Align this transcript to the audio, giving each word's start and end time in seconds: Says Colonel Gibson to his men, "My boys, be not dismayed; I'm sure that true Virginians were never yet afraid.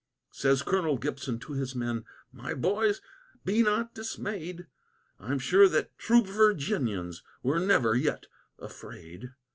Says 0.31 0.63
Colonel 0.63 0.97
Gibson 0.97 1.37
to 1.41 1.53
his 1.53 1.75
men, 1.75 2.05
"My 2.33 2.55
boys, 2.55 3.01
be 3.45 3.61
not 3.61 3.93
dismayed; 3.93 4.65
I'm 5.19 5.37
sure 5.37 5.67
that 5.67 5.95
true 5.99 6.23
Virginians 6.23 7.21
were 7.43 7.59
never 7.59 7.93
yet 7.95 8.25
afraid. 8.57 9.29